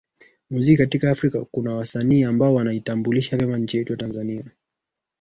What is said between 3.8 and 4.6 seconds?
ya Tanzania